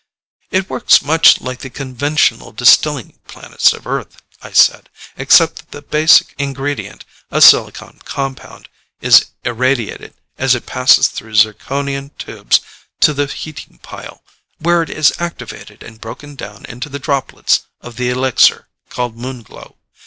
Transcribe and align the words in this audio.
"It 0.49 0.67
works 0.67 1.03
much 1.03 1.41
like 1.41 1.59
the 1.59 1.69
conventional 1.69 2.51
distilling 2.53 3.19
plants 3.27 3.71
of 3.71 3.85
Earth," 3.85 4.19
I 4.41 4.51
said, 4.51 4.89
"except 5.15 5.57
that 5.57 5.69
the 5.73 5.81
basic 5.83 6.33
ingredient, 6.39 7.05
a 7.29 7.39
silicon 7.39 7.99
compound, 8.03 8.67
is 8.99 9.25
irradiated 9.43 10.15
as 10.39 10.55
it 10.55 10.65
passes 10.65 11.07
through 11.09 11.35
zirconium 11.35 12.09
tubes 12.17 12.61
to 13.01 13.13
the 13.13 13.27
heating 13.27 13.77
pile, 13.83 14.23
where 14.57 14.81
it 14.81 14.89
is 14.89 15.13
activated 15.19 15.83
and 15.83 16.01
broken 16.01 16.33
down 16.33 16.65
into 16.65 16.89
the 16.89 16.97
droplets 16.97 17.67
of 17.81 17.97
the 17.97 18.09
elixir 18.09 18.69
called 18.89 19.15
Moon 19.15 19.43
Glow. 19.43 19.75